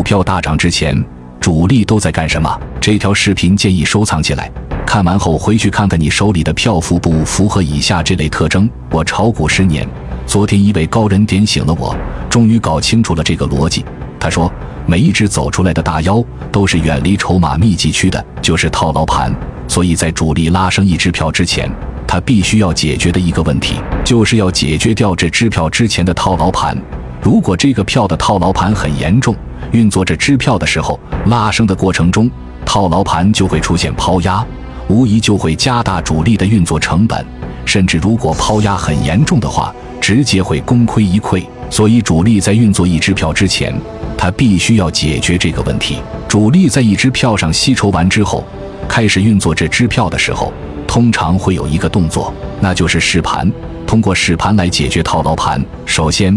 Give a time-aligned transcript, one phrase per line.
[0.00, 0.96] 股票大涨之前，
[1.38, 2.58] 主力都在干什么？
[2.80, 4.50] 这条视频建议收藏起来，
[4.86, 8.66] 看完后回去看看你手里的票符不符合以下这类特征。
[8.90, 9.86] 我炒股十年，
[10.26, 11.94] 昨天一位高人点醒了我，
[12.30, 13.84] 终于搞清楚了这个逻辑。
[14.18, 14.50] 他说，
[14.86, 19.30] 每一只走出来的大妖都是远离筹码密集区的，就是套牢盘。
[19.68, 21.70] 所以在主力拉升一支票之前，
[22.06, 26.74] 他必须要解决的一个问题，就是要解决掉这支票之前的套牢盘。
[27.22, 29.34] 如果这个票的套牢盘很严重，
[29.72, 32.30] 运作着支票的时候，拉升的过程中，
[32.64, 34.44] 套牢盘就会出现抛压，
[34.88, 37.24] 无疑就会加大主力的运作成本，
[37.64, 41.44] 甚至如果抛压很严重的话，直接会功亏一篑。
[41.68, 43.72] 所以，主力在运作一支票之前，
[44.16, 45.98] 他必须要解决这个问题。
[46.26, 48.44] 主力在一支票上吸筹完之后。
[48.88, 50.52] 开始运作这支票的时候，
[50.84, 53.48] 通常会有一个动作，那就是试盘。
[53.86, 55.64] 通过试盘来解决套牢盘。
[55.86, 56.36] 首先，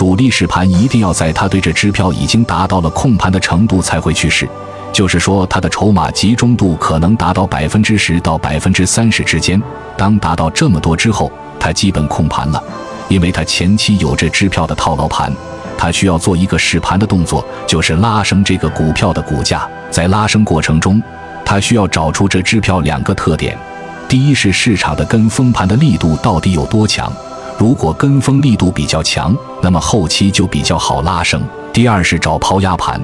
[0.00, 4.48] 主力试盘一定要在他对这支票已经达到了控盘的程度才会去试，
[4.94, 9.62] 就是说他的筹码集中度可能达到百分之十到百分之三十之间。
[9.98, 12.64] 当达到这么多之后，他基本控盘了，
[13.10, 15.30] 因为他前期有这支票的套牢盘，
[15.76, 19.68] 他需要做一个试盘的动作，就是拉升这个股票的股价。
[19.90, 20.98] 在拉升过程中。
[21.44, 23.54] 他需要找出这支票两个特点：
[24.08, 27.12] 第一是市场的跟风盘的力度到底有多强，
[27.58, 31.40] 如果跟风力度比较强，那么后期就比较好拉升；
[31.72, 33.00] 第二是找抛压盘，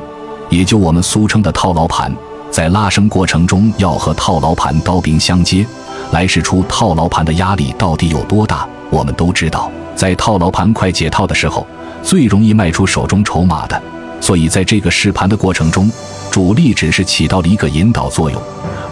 [0.48, 2.14] 也就我们俗称的套牢盘，
[2.50, 5.66] 在拉升过程中要和套牢盘刀兵相接，
[6.12, 8.66] 来试出套牢盘的压力到底有多大。
[8.90, 11.66] 我们都知道，在套牢盘快解套的时候，
[12.02, 13.80] 最容易卖出手中筹码的，
[14.20, 15.90] 所以在这个试盘的过程中。
[16.28, 18.38] 主力只是起到了一个引导作用，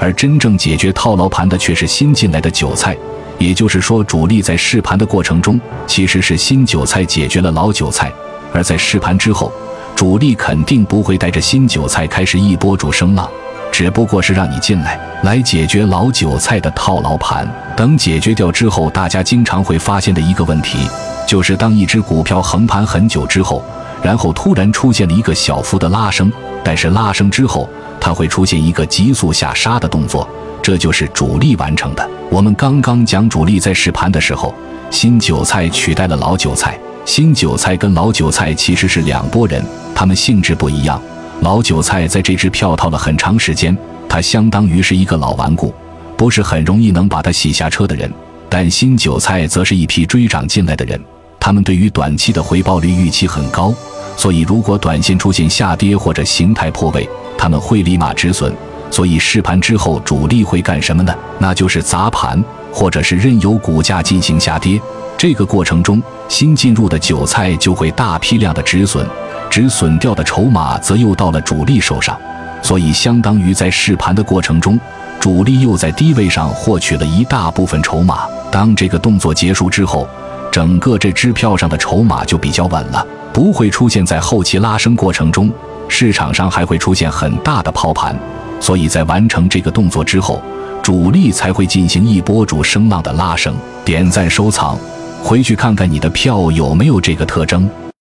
[0.01, 2.97] 而真正解决套牢盘的却是新进来的韭菜。
[3.45, 8.09] 也就是说，主力在试盘的过程中，其实是新韭菜解决了老韭菜；
[8.55, 9.53] 而在试盘之后，
[9.95, 13.28] 主力肯定不会带着新韭菜开始一波主升浪，
[13.70, 17.47] 只不过是让你进来来解决老韭菜的套牢盘。
[17.77, 20.88] 等解决掉之后，大家经常会发现的一个问题，
[21.28, 23.62] 就是当一只股票横盘很久之后。
[24.03, 26.32] 然后突然出现了一个小幅的拉升，
[26.62, 27.69] 但是拉升之后，
[28.00, 30.26] 它会出现一个急速下杀的动作，
[30.62, 32.06] 这就是主力完成的。
[32.31, 34.53] 我们刚刚讲主力在试盘的时候，
[34.91, 36.79] 新韭菜取代了老韭菜。
[37.05, 39.62] 新韭菜跟老韭菜其实是两拨人，
[39.95, 41.01] 他们性质不一样。
[41.43, 43.77] 老韭菜在这只票套了很长时间，
[44.09, 45.73] 他相当于是一个老顽固，
[46.17, 48.11] 不是很容易能把它洗下车的人。
[48.49, 51.01] 但新韭菜则是一批追涨进来的人，
[51.39, 53.75] 他们对于短期的回报率预期很高。
[54.17, 58.53] 所以，如果短线出现下跌或者形态破位，他们会立马止损。
[58.94, 61.12] 所以，试盘之后，主力会干什么呢？
[61.41, 62.41] 那就是砸盘，
[62.72, 64.81] 或者是任由股价进行下跌。
[65.19, 69.05] 这个过程中，新进入的韭菜就会大批量的止损，
[69.50, 72.16] 止损掉的筹码则又到了主力手上。
[72.62, 74.78] 所以，相当于在试盘的过程中，
[75.19, 78.21] 主力又在低位上获取了一大部分筹码。
[78.49, 80.09] 当这个动作结束之后，
[80.53, 83.05] 整个这支票上的筹码就比较稳了。
[83.32, 85.50] 不会出现在后期拉升过程中，
[85.88, 88.16] 市场上还会出现很大的抛盘，
[88.64, 90.41] 所以在完成这个动作之后，
[90.82, 93.54] 主力才会进行一波主升浪的拉升。
[93.84, 94.78] 点赞收藏，
[95.22, 97.69] 回去看看你的票有没有这个特征。